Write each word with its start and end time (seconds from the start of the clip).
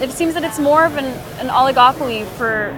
It 0.00 0.10
seems 0.10 0.34
that 0.34 0.44
it's 0.44 0.58
more 0.58 0.84
of 0.84 0.96
an, 0.96 1.06
an 1.38 1.48
oligopoly 1.48 2.26
for 2.36 2.76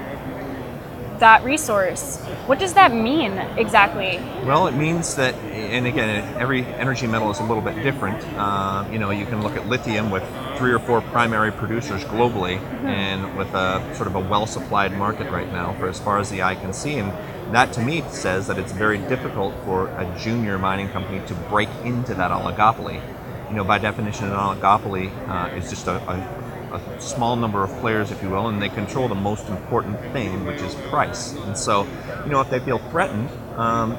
that 1.20 1.44
resource. 1.44 2.18
What 2.46 2.58
does 2.58 2.74
that 2.74 2.92
mean 2.92 3.32
exactly? 3.56 4.18
Well, 4.44 4.66
it 4.66 4.74
means 4.74 5.14
that, 5.16 5.34
and 5.34 5.86
again, 5.86 6.36
every 6.38 6.64
energy 6.64 7.06
metal 7.06 7.30
is 7.30 7.38
a 7.40 7.44
little 7.44 7.62
bit 7.62 7.82
different. 7.82 8.22
Uh, 8.36 8.86
you 8.90 8.98
know, 8.98 9.10
you 9.10 9.26
can 9.26 9.42
look 9.42 9.56
at 9.56 9.66
lithium 9.66 10.10
with 10.10 10.22
three 10.58 10.72
or 10.72 10.78
four 10.78 11.00
primary 11.00 11.52
producers 11.52 12.04
globally, 12.04 12.58
mm-hmm. 12.58 12.86
and 12.86 13.36
with 13.36 13.52
a 13.54 13.94
sort 13.94 14.06
of 14.06 14.14
a 14.14 14.20
well-supplied 14.20 14.92
market 14.96 15.30
right 15.30 15.50
now 15.52 15.74
for 15.74 15.88
as 15.88 16.00
far 16.00 16.18
as 16.18 16.30
the 16.30 16.42
eye 16.42 16.54
can 16.54 16.72
see. 16.72 16.94
And 16.94 17.12
that, 17.54 17.72
to 17.74 17.80
me, 17.80 18.02
says 18.10 18.46
that 18.46 18.58
it's 18.58 18.72
very 18.72 18.98
difficult 18.98 19.54
for 19.64 19.88
a 19.88 20.18
junior 20.18 20.58
mining 20.58 20.88
company 20.88 21.24
to 21.26 21.34
break 21.34 21.68
into 21.84 22.14
that 22.14 22.30
oligopoly. 22.30 23.00
You 23.48 23.56
know, 23.56 23.64
by 23.64 23.78
definition, 23.78 24.26
an 24.26 24.32
oligopoly 24.32 25.10
uh, 25.28 25.54
is 25.54 25.70
just 25.70 25.86
a, 25.86 25.96
a 26.10 26.45
a 26.72 27.00
small 27.00 27.36
number 27.36 27.62
of 27.62 27.70
players, 27.80 28.10
if 28.10 28.22
you 28.22 28.30
will, 28.30 28.48
and 28.48 28.60
they 28.60 28.68
control 28.68 29.08
the 29.08 29.14
most 29.14 29.48
important 29.48 30.00
thing, 30.12 30.44
which 30.44 30.60
is 30.60 30.74
price. 30.90 31.32
And 31.32 31.56
so, 31.56 31.86
you 32.24 32.30
know, 32.30 32.40
if 32.40 32.50
they 32.50 32.60
feel 32.60 32.78
threatened, 32.90 33.30
um, 33.58 33.96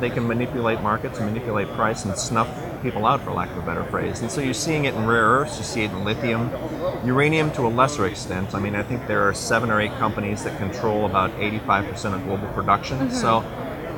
they 0.00 0.10
can 0.10 0.26
manipulate 0.26 0.80
markets 0.82 1.18
and 1.18 1.26
manipulate 1.26 1.68
price 1.68 2.04
and 2.04 2.16
snuff 2.16 2.48
people 2.82 3.06
out, 3.06 3.20
for 3.22 3.32
lack 3.32 3.50
of 3.50 3.58
a 3.58 3.62
better 3.62 3.84
phrase. 3.84 4.20
And 4.20 4.30
so 4.30 4.40
you're 4.40 4.54
seeing 4.54 4.84
it 4.84 4.94
in 4.94 5.06
rare 5.06 5.24
earths, 5.24 5.58
you 5.58 5.64
see 5.64 5.82
it 5.82 5.90
in 5.90 6.04
lithium, 6.04 6.50
uranium 7.04 7.50
to 7.52 7.66
a 7.66 7.68
lesser 7.68 8.06
extent. 8.06 8.54
I 8.54 8.60
mean, 8.60 8.74
I 8.74 8.82
think 8.82 9.06
there 9.06 9.28
are 9.28 9.34
seven 9.34 9.70
or 9.70 9.80
eight 9.80 9.92
companies 9.92 10.44
that 10.44 10.56
control 10.58 11.06
about 11.06 11.30
85% 11.32 12.14
of 12.14 12.24
global 12.24 12.48
production. 12.48 12.98
Mm-hmm. 12.98 13.14
So 13.14 13.44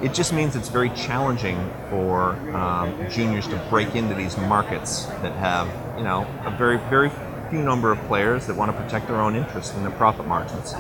it 0.03 0.13
just 0.13 0.33
means 0.33 0.57
it's 0.57 0.69
very 0.69 0.91
challenging 0.91 1.57
for 1.89 2.33
um, 2.57 3.09
juniors 3.09 3.47
to 3.49 3.57
break 3.71 3.95
into 3.95 4.15
these 4.15 4.37
markets 4.37 5.07
that 5.07 5.33
have, 5.37 5.69
you 5.97 6.05
know, 6.05 6.27
a 6.45 6.51
very, 6.51 6.79
very 6.91 7.11
few 7.53 7.63
number 7.63 7.93
of 7.93 7.99
players 8.09 8.47
that 8.47 8.57
want 8.57 8.75
to 8.75 8.83
protect 8.83 9.07
their 9.07 9.21
own 9.21 9.37
interests 9.37 9.75
and 9.75 9.85
their 9.85 9.93
profit 9.93 10.27
margins. 10.27 10.75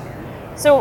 So, 0.56 0.80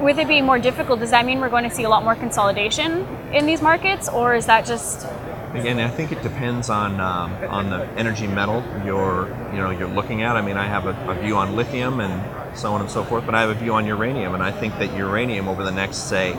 with 0.00 0.18
it 0.18 0.26
being 0.26 0.46
more 0.46 0.58
difficult, 0.58 1.00
does 1.00 1.10
that 1.10 1.26
mean 1.26 1.40
we're 1.40 1.50
going 1.50 1.68
to 1.68 1.74
see 1.74 1.82
a 1.82 1.88
lot 1.90 2.04
more 2.04 2.14
consolidation 2.14 3.06
in 3.32 3.44
these 3.44 3.60
markets, 3.60 4.08
or 4.08 4.34
is 4.34 4.46
that 4.46 4.64
just? 4.64 5.06
Again, 5.52 5.78
I 5.80 5.88
think 5.88 6.12
it 6.12 6.22
depends 6.22 6.70
on 6.70 7.00
um, 7.00 7.32
on 7.48 7.70
the 7.70 7.84
energy 7.96 8.26
metal 8.26 8.62
you're 8.84 9.28
you 9.52 9.58
know 9.58 9.70
you're 9.70 9.88
looking 9.88 10.22
at. 10.22 10.36
I 10.36 10.42
mean, 10.42 10.56
I 10.56 10.66
have 10.66 10.86
a, 10.86 11.10
a 11.10 11.14
view 11.20 11.36
on 11.36 11.56
lithium 11.56 12.00
and 12.00 12.56
so 12.56 12.72
on 12.72 12.80
and 12.80 12.90
so 12.90 13.04
forth, 13.04 13.26
but 13.26 13.34
I 13.34 13.40
have 13.42 13.50
a 13.50 13.54
view 13.54 13.74
on 13.74 13.84
uranium, 13.86 14.34
and 14.34 14.42
I 14.42 14.52
think 14.52 14.78
that 14.78 14.94
uranium 14.96 15.48
over 15.48 15.64
the 15.64 15.72
next 15.72 16.08
say 16.08 16.32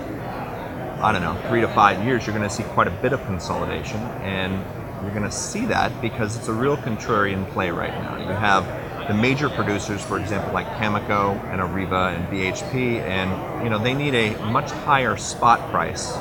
I 1.02 1.14
don't 1.14 1.22
know, 1.22 1.42
three 1.47 1.61
to 1.61 1.67
five 1.70 2.03
years, 2.03 2.27
you're 2.27 2.36
going 2.36 2.47
to 2.47 2.53
see 2.53 2.64
quite 2.64 2.88
a 2.88 2.92
bit 3.02 3.14
of 3.14 3.23
consolidation. 3.25 4.02
And 4.22 4.61
you're 5.02 5.11
going 5.11 5.23
to 5.23 5.31
see 5.31 5.66
that 5.66 6.02
because 6.02 6.36
it's 6.36 6.47
a 6.47 6.53
real 6.53 6.78
contrarian 6.78 7.50
play 7.52 7.72
right 7.72 7.94
now. 7.94 8.17
You 8.17 8.36
have 8.36 8.66
the 9.08 9.14
major 9.14 9.50
producers, 9.50 10.03
for 10.03 10.19
example, 10.19 10.53
like 10.53 10.67
Cameco 10.67 11.42
and 11.52 11.61
Areva 11.61 12.16
and 12.16 12.28
BHP, 12.28 13.02
and 13.02 13.64
you 13.64 13.70
know 13.70 13.80
they 13.80 13.94
need 13.94 14.14
a 14.14 14.38
much 14.52 14.70
higher 14.70 15.17
spot 15.17 15.72
price 15.72 16.14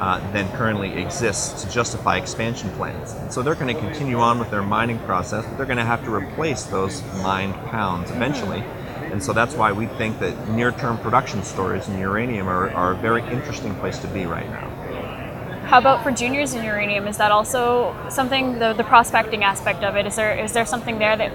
uh, 0.00 0.20
than 0.32 0.48
currently 0.56 0.94
exists 0.94 1.62
to 1.62 1.70
justify 1.70 2.16
expansion 2.16 2.70
plans. 2.70 3.12
And 3.12 3.32
so 3.32 3.42
they're 3.42 3.54
going 3.54 3.74
to 3.74 3.80
continue 3.80 4.18
on 4.18 4.38
with 4.38 4.50
their 4.50 4.62
mining 4.62 4.98
process, 5.00 5.44
but 5.44 5.56
they're 5.56 5.66
going 5.66 5.78
to 5.78 5.84
have 5.84 6.02
to 6.04 6.14
replace 6.14 6.64
those 6.64 7.02
mined 7.22 7.54
pounds 7.66 8.10
eventually. 8.10 8.60
And 9.12 9.22
so 9.22 9.32
that's 9.32 9.54
why 9.54 9.72
we 9.72 9.86
think 9.86 10.18
that 10.18 10.48
near-term 10.48 10.98
production 10.98 11.44
stories 11.44 11.88
in 11.88 11.98
uranium 11.98 12.48
are, 12.48 12.70
are 12.70 12.92
a 12.92 12.96
very 12.96 13.22
interesting 13.22 13.74
place 13.76 13.98
to 14.00 14.08
be 14.08 14.26
right 14.26 14.48
now. 14.50 14.73
How 15.74 15.80
about 15.80 16.04
for 16.04 16.12
juniors 16.12 16.54
in 16.54 16.64
uranium? 16.64 17.08
Is 17.08 17.16
that 17.16 17.32
also 17.32 17.96
something 18.08 18.60
the, 18.60 18.74
the 18.74 18.84
prospecting 18.84 19.42
aspect 19.42 19.82
of 19.82 19.96
it? 19.96 20.06
Is 20.06 20.14
there 20.14 20.32
is 20.38 20.52
there 20.52 20.64
something 20.64 21.00
there 21.00 21.16
that 21.16 21.32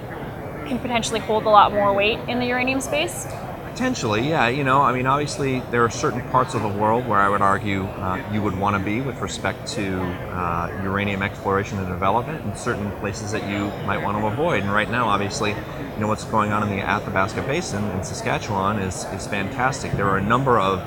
can 0.66 0.80
potentially 0.80 1.20
hold 1.20 1.44
a 1.44 1.50
lot 1.50 1.74
more 1.74 1.94
weight 1.94 2.20
in 2.30 2.40
the 2.40 2.46
uranium 2.46 2.80
space? 2.80 3.28
Potentially, 3.72 4.30
yeah. 4.30 4.48
You 4.48 4.64
know, 4.64 4.82
I 4.82 4.94
mean, 4.94 5.08
obviously, 5.08 5.60
there 5.72 5.84
are 5.84 5.90
certain 5.90 6.22
parts 6.30 6.54
of 6.54 6.62
the 6.62 6.70
world 6.70 7.06
where 7.06 7.20
I 7.20 7.28
would 7.28 7.42
argue 7.42 7.84
uh, 7.84 8.24
you 8.32 8.42
would 8.42 8.58
want 8.58 8.78
to 8.78 8.82
be 8.82 9.02
with 9.02 9.20
respect 9.20 9.68
to 9.74 10.00
uh, 10.00 10.72
uranium 10.84 11.22
exploration 11.22 11.78
and 11.78 11.90
development, 11.90 12.42
and 12.46 12.58
certain 12.58 12.90
places 13.02 13.34
that 13.34 13.44
you 13.44 13.66
might 13.86 14.02
want 14.02 14.18
to 14.18 14.26
avoid. 14.26 14.64
And 14.64 14.72
right 14.72 14.90
now, 14.90 15.10
obviously, 15.10 15.50
you 15.50 16.00
know 16.00 16.08
what's 16.08 16.24
going 16.24 16.54
on 16.54 16.64
in 16.64 16.70
the 16.70 16.82
Athabasca 16.82 17.42
Basin 17.42 17.84
in 17.92 18.06
Saskatchewan 18.06 18.80
is 18.80 19.04
is 19.12 19.28
fantastic. 19.28 19.92
There 19.92 20.08
are 20.08 20.18
a 20.18 20.24
number 20.24 20.62
of, 20.62 20.80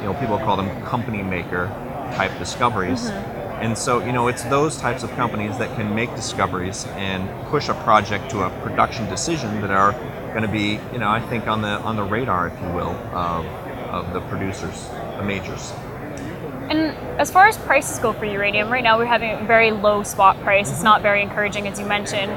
you 0.00 0.06
know, 0.06 0.14
people 0.14 0.38
call 0.38 0.56
them 0.56 0.84
company 0.86 1.22
maker 1.22 1.72
type 2.14 2.36
discoveries. 2.38 3.10
Mm-hmm. 3.10 3.62
And 3.62 3.76
so, 3.76 4.04
you 4.04 4.12
know, 4.12 4.28
it's 4.28 4.42
those 4.44 4.76
types 4.76 5.02
of 5.02 5.10
companies 5.12 5.56
that 5.58 5.74
can 5.76 5.94
make 5.94 6.14
discoveries 6.14 6.84
and 6.96 7.28
push 7.46 7.68
a 7.70 7.74
project 7.74 8.30
to 8.32 8.42
a 8.42 8.50
production 8.60 9.08
decision 9.08 9.62
that 9.62 9.70
are 9.70 9.92
going 10.32 10.42
to 10.42 10.48
be, 10.48 10.78
you 10.92 10.98
know, 10.98 11.08
I 11.08 11.20
think 11.20 11.46
on 11.46 11.62
the 11.62 11.80
on 11.80 11.96
the 11.96 12.02
radar, 12.02 12.48
if 12.48 12.60
you 12.60 12.68
will, 12.68 12.94
of, 13.14 13.46
of 13.90 14.12
the 14.12 14.20
producers, 14.28 14.88
the 15.16 15.22
majors. 15.22 15.72
And 16.68 16.94
as 17.18 17.30
far 17.30 17.46
as 17.46 17.56
prices 17.56 17.98
go 17.98 18.12
for 18.12 18.26
uranium, 18.26 18.70
right 18.70 18.84
now 18.84 18.98
we're 18.98 19.06
having 19.06 19.30
a 19.30 19.44
very 19.44 19.70
low 19.70 20.02
spot 20.02 20.38
price. 20.42 20.70
It's 20.70 20.82
not 20.82 21.00
very 21.00 21.22
encouraging, 21.22 21.66
as 21.66 21.80
you 21.80 21.86
mentioned. 21.86 22.32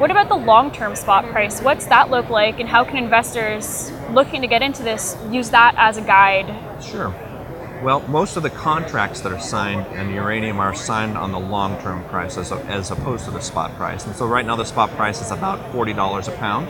What 0.00 0.10
about 0.10 0.28
the 0.28 0.36
long-term 0.36 0.96
spot 0.96 1.26
price? 1.26 1.60
What's 1.60 1.86
that 1.86 2.10
look 2.10 2.30
like, 2.30 2.58
and 2.58 2.68
how 2.68 2.84
can 2.84 2.96
investors 2.96 3.92
looking 4.10 4.40
to 4.40 4.48
get 4.48 4.62
into 4.62 4.82
this 4.82 5.16
use 5.30 5.50
that 5.50 5.74
as 5.76 5.98
a 5.98 6.02
guide? 6.02 6.82
Sure. 6.82 7.14
Well, 7.82 8.00
most 8.08 8.36
of 8.36 8.42
the 8.42 8.50
contracts 8.50 9.20
that 9.20 9.32
are 9.32 9.40
signed 9.40 9.86
in 9.94 10.14
uranium 10.14 10.58
are 10.58 10.74
signed 10.74 11.18
on 11.18 11.32
the 11.32 11.38
long-term 11.38 12.04
price 12.04 12.38
as, 12.38 12.50
as 12.50 12.90
opposed 12.90 13.26
to 13.26 13.30
the 13.30 13.40
spot 13.40 13.74
price. 13.76 14.06
And 14.06 14.16
so 14.16 14.26
right 14.26 14.46
now 14.46 14.56
the 14.56 14.64
spot 14.64 14.90
price 14.90 15.20
is 15.20 15.30
about 15.30 15.60
$40 15.72 16.28
a 16.28 16.36
pound, 16.38 16.66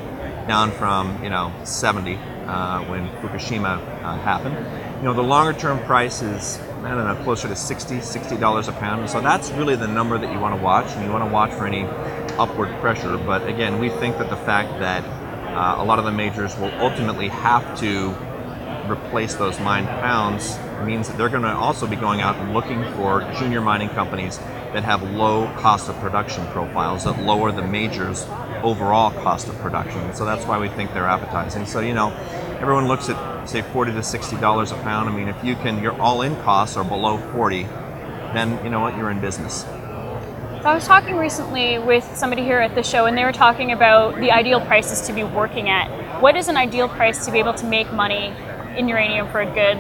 down 0.49 0.73
from, 0.73 1.23
you 1.23 1.31
know, 1.31 1.53
70 1.63 2.15
uh, 2.15 2.85
when 2.85 3.09
Fukushima 3.21 3.79
uh, 4.03 4.17
happened. 4.19 4.57
You 4.99 5.05
know, 5.05 5.15
the 5.15 5.23
longer-term 5.23 5.85
price 5.85 6.21
is, 6.21 6.59
I 6.83 6.95
don't 6.95 7.05
know, 7.05 7.23
closer 7.23 7.47
to 7.47 7.55
60 7.55 7.97
$60 7.99 8.69
a 8.69 8.73
pound. 8.73 9.03
And 9.03 9.11
so 9.11 9.21
that's 9.21 9.51
really 9.53 9.77
the 9.77 9.89
number 9.89 10.19
that 10.19 10.33
you 10.33 10.41
want 10.41 10.57
to 10.57 10.63
watch, 10.63 10.91
and 10.97 11.05
you 11.05 11.13
want 11.13 11.25
to 11.25 11.31
watch 11.31 11.53
for 11.53 11.67
any 11.67 11.85
upward 12.39 12.71
pressure. 12.81 13.17
But 13.19 13.47
again, 13.47 13.79
we 13.79 13.89
think 13.89 14.19
that 14.19 14.31
the 14.31 14.37
fact 14.37 14.81
that 14.81 15.05
uh, 15.05 15.77
a 15.81 15.85
lot 15.85 16.01
of 16.01 16.05
the 16.05 16.13
majors 16.13 16.57
will 16.57 16.73
ultimately 16.81 17.29
have 17.29 17.79
to 17.79 18.11
replace 18.91 19.35
those 19.35 19.61
mined 19.61 19.87
pounds 19.87 20.59
means 20.83 21.09
that 21.09 21.17
they're 21.17 21.29
going 21.29 21.43
to 21.43 21.55
also 21.55 21.87
be 21.87 21.97
going 21.97 22.21
out 22.21 22.37
and 22.37 22.53
looking 22.55 22.83
for 22.95 23.21
junior 23.39 23.61
mining 23.61 23.89
companies 23.91 24.39
that 24.73 24.83
have 24.83 25.03
low 25.03 25.47
cost 25.59 25.89
of 25.89 25.97
production 25.97 26.47
profiles 26.49 27.05
that 27.05 27.23
lower 27.23 27.53
the 27.53 27.63
majors 27.63 28.27
overall 28.63 29.11
cost 29.23 29.49
of 29.49 29.55
production. 29.59 30.15
So 30.15 30.25
that's 30.25 30.45
why 30.47 30.59
we 30.59 30.69
think 30.69 30.93
they're 30.93 31.07
appetizing. 31.07 31.67
So 31.67 31.81
you 31.81 31.95
know, 31.95 32.11
everyone 32.61 32.89
looks 32.89 33.09
at 33.09 33.49
say 33.49 33.63
40 33.63 33.93
to 33.93 34.03
60 34.03 34.37
dollars 34.37 34.73
a 34.73 34.77
pound. 34.77 35.09
I 35.09 35.13
mean, 35.13 35.29
if 35.29 35.45
you 35.45 35.55
can, 35.57 35.83
your 35.83 36.01
all-in 36.01 36.35
costs 36.43 36.77
are 36.77 36.85
below 36.85 37.19
40, 37.33 37.63
then 38.33 38.63
you 38.65 38.71
know 38.71 38.81
what, 38.81 38.97
you're 38.97 39.11
in 39.11 39.21
business. 39.21 39.65
So 40.65 40.71
I 40.71 40.75
was 40.75 40.87
talking 40.87 41.17
recently 41.17 41.79
with 41.79 42.05
somebody 42.17 42.43
here 42.43 42.59
at 42.59 42.75
the 42.75 42.83
show, 42.83 43.05
and 43.05 43.19
they 43.19 43.25
were 43.25 43.33
talking 43.33 43.73
about 43.73 44.19
the 44.19 44.33
ideal 44.33 44.63
prices 44.63 45.07
to 45.07 45.13
be 45.13 45.23
working 45.23 45.69
at. 45.69 46.23
What 46.23 46.37
is 46.37 46.49
an 46.49 46.57
ideal 46.57 46.89
price 46.89 47.27
to 47.27 47.33
be 47.33 47.39
able 47.39 47.53
to 47.55 47.67
make 47.67 47.93
money 47.93 48.33
in 48.75 48.89
uranium 48.89 49.29
for 49.29 49.43
a 49.43 49.47
good 49.47 49.77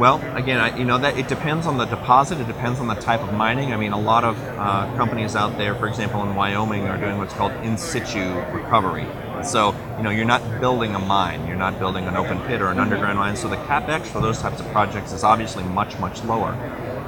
well, 0.00 0.16
again, 0.34 0.58
I, 0.58 0.76
you 0.78 0.86
know 0.86 0.96
that 0.96 1.18
it 1.18 1.28
depends 1.28 1.66
on 1.66 1.76
the 1.76 1.84
deposit. 1.84 2.40
It 2.40 2.46
depends 2.46 2.80
on 2.80 2.88
the 2.88 2.94
type 2.94 3.20
of 3.20 3.34
mining. 3.34 3.74
I 3.74 3.76
mean, 3.76 3.92
a 3.92 4.00
lot 4.00 4.24
of 4.24 4.36
uh, 4.56 4.90
companies 4.96 5.36
out 5.36 5.58
there, 5.58 5.74
for 5.74 5.86
example, 5.86 6.22
in 6.22 6.34
Wyoming, 6.34 6.88
are 6.88 6.96
doing 6.96 7.18
what's 7.18 7.34
called 7.34 7.52
in 7.62 7.76
situ 7.76 8.34
recovery. 8.50 9.06
So, 9.44 9.74
you 9.98 10.02
know, 10.02 10.10
you're 10.10 10.24
not 10.24 10.42
building 10.58 10.94
a 10.94 10.98
mine. 10.98 11.46
You're 11.46 11.56
not 11.56 11.78
building 11.78 12.06
an 12.06 12.16
open 12.16 12.40
pit 12.46 12.62
or 12.62 12.68
an 12.68 12.78
underground 12.78 13.18
mine. 13.18 13.36
So 13.36 13.48
the 13.48 13.56
capex 13.56 14.06
for 14.06 14.22
those 14.22 14.40
types 14.40 14.58
of 14.60 14.66
projects 14.68 15.12
is 15.12 15.22
obviously 15.22 15.64
much, 15.64 15.98
much 15.98 16.24
lower. 16.24 16.52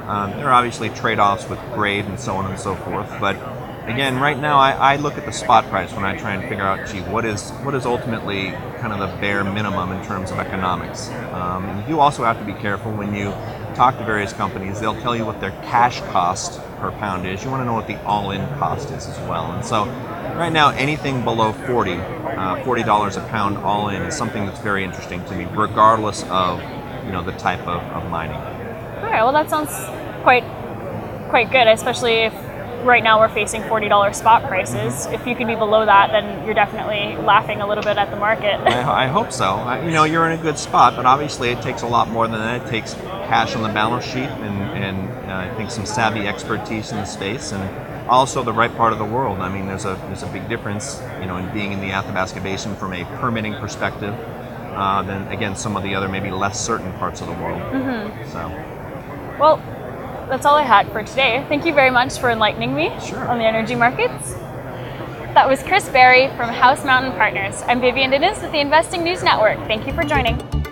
Um, 0.07 0.31
there 0.31 0.49
are 0.49 0.53
obviously 0.53 0.89
trade-offs 0.89 1.49
with 1.49 1.59
grade 1.73 2.05
and 2.05 2.19
so 2.19 2.35
on 2.35 2.45
and 2.45 2.59
so 2.59 2.75
forth, 2.75 3.09
but 3.19 3.35
again, 3.85 4.19
right 4.19 4.39
now 4.39 4.59
I, 4.59 4.71
I, 4.71 4.95
look 4.95 5.17
at 5.17 5.25
the 5.25 5.31
spot 5.31 5.65
price 5.69 5.91
when 5.93 6.05
I 6.05 6.17
try 6.17 6.33
and 6.33 6.43
figure 6.47 6.63
out, 6.63 6.87
gee, 6.87 7.01
what 7.01 7.25
is 7.25 7.51
what 7.63 7.75
is 7.75 7.85
ultimately 7.85 8.51
kind 8.79 8.93
of 8.93 8.99
the 8.99 9.15
bare 9.17 9.43
minimum 9.43 9.91
in 9.91 10.03
terms 10.05 10.31
of 10.31 10.39
economics. 10.39 11.09
Um, 11.31 11.83
you 11.87 11.99
also 11.99 12.23
have 12.23 12.39
to 12.39 12.45
be 12.45 12.53
careful 12.53 12.91
when 12.91 13.13
you 13.13 13.31
talk 13.75 13.97
to 13.97 14.05
various 14.05 14.33
companies. 14.33 14.79
They'll 14.79 14.99
tell 15.01 15.15
you 15.15 15.25
what 15.25 15.39
their 15.41 15.51
cash 15.63 15.99
cost 16.11 16.59
per 16.79 16.91
pound 16.91 17.27
is. 17.27 17.43
You 17.43 17.49
want 17.49 17.61
to 17.61 17.65
know 17.65 17.73
what 17.73 17.87
the 17.87 18.01
all-in 18.03 18.41
cost 18.57 18.89
is 18.91 19.07
as 19.07 19.17
well. 19.27 19.51
And 19.51 19.65
so, 19.65 19.85
right 20.35 20.51
now, 20.51 20.69
anything 20.69 21.23
below 21.23 21.53
40 21.53 21.93
uh, 22.33 22.55
$40 22.63 23.17
a 23.17 23.29
pound 23.29 23.57
all-in 23.59 24.01
is 24.01 24.15
something 24.15 24.45
that's 24.45 24.59
very 24.59 24.83
interesting 24.83 25.23
to 25.25 25.35
me, 25.35 25.45
regardless 25.51 26.23
of 26.29 26.61
you 27.05 27.11
know 27.11 27.23
the 27.23 27.33
type 27.33 27.61
of, 27.61 27.81
of 27.93 28.09
mining. 28.09 28.37
All 28.37 29.09
right. 29.09 29.23
Well, 29.23 29.33
that 29.33 29.49
sounds 29.49 29.69
quite 30.23 30.43
quite 31.29 31.51
good, 31.51 31.67
especially 31.67 32.13
if 32.13 32.33
right 32.83 33.03
now 33.03 33.19
we're 33.19 33.29
facing 33.29 33.61
$40 33.63 34.13
spot 34.13 34.43
prices. 34.43 35.05
If 35.07 35.25
you 35.25 35.35
can 35.35 35.47
be 35.47 35.55
below 35.55 35.85
that, 35.85 36.11
then 36.11 36.45
you're 36.45 36.53
definitely 36.53 37.15
laughing 37.23 37.61
a 37.61 37.67
little 37.67 37.83
bit 37.83 37.97
at 37.97 38.09
the 38.09 38.17
market. 38.17 38.59
I, 38.59 39.05
I 39.05 39.07
hope 39.07 39.31
so. 39.31 39.45
I, 39.45 39.85
you 39.85 39.91
know, 39.91 40.03
you're 40.03 40.29
in 40.29 40.39
a 40.39 40.41
good 40.41 40.57
spot, 40.57 40.95
but 40.95 41.05
obviously 41.05 41.49
it 41.49 41.61
takes 41.61 41.81
a 41.81 41.87
lot 41.87 42.09
more 42.09 42.27
than 42.27 42.39
that. 42.39 42.65
It 42.65 42.69
takes 42.69 42.93
cash 42.93 43.55
on 43.55 43.63
the 43.63 43.69
balance 43.69 44.05
sheet 44.05 44.17
and, 44.17 44.83
and 44.83 45.29
uh, 45.29 45.51
I 45.51 45.55
think 45.55 45.71
some 45.71 45.85
savvy 45.85 46.27
expertise 46.27 46.91
in 46.91 46.97
the 46.97 47.05
space 47.05 47.51
and 47.51 47.63
also 48.09 48.43
the 48.43 48.53
right 48.53 48.73
part 48.75 48.93
of 48.93 48.99
the 48.99 49.05
world. 49.05 49.39
I 49.39 49.49
mean, 49.49 49.67
there's 49.67 49.85
a 49.85 49.95
there's 50.07 50.23
a 50.23 50.27
big 50.27 50.47
difference, 50.49 51.01
you 51.19 51.25
know, 51.25 51.37
in 51.37 51.51
being 51.53 51.71
in 51.71 51.79
the 51.79 51.91
Athabasca 51.91 52.41
Basin 52.41 52.75
from 52.75 52.93
a 52.93 53.05
permitting 53.19 53.53
perspective 53.55 54.13
uh, 54.75 55.01
than 55.03 55.27
again 55.29 55.55
some 55.55 55.77
of 55.77 55.83
the 55.83 55.95
other 55.95 56.09
maybe 56.09 56.31
less 56.31 56.59
certain 56.59 56.91
parts 56.93 57.21
of 57.21 57.27
the 57.27 57.33
world. 57.33 57.61
Mm-hmm. 57.61 58.29
So. 58.31 59.39
Well, 59.39 59.57
that's 60.29 60.45
all 60.45 60.55
I 60.55 60.63
had 60.63 60.91
for 60.91 61.03
today. 61.03 61.45
Thank 61.49 61.65
you 61.65 61.73
very 61.73 61.91
much 61.91 62.17
for 62.19 62.29
enlightening 62.29 62.73
me 62.73 62.91
Sure. 63.01 63.27
on 63.27 63.37
the 63.37 63.45
energy 63.45 63.75
markets. 63.75 64.33
That 65.33 65.49
was 65.49 65.63
Chris 65.63 65.89
Berry 65.89 66.27
from 66.37 66.49
House 66.49 66.85
Mountain 66.85 67.13
Partners. 67.13 67.63
I'm 67.67 67.81
Vivien 67.81 68.11
Diniz 68.11 68.41
with 68.41 68.51
the 68.51 68.59
Investing 68.59 69.03
News 69.03 69.23
Network. 69.23 69.57
Thank 69.67 69.87
you 69.87 69.93
for 69.93 70.03
joining. 70.03 70.62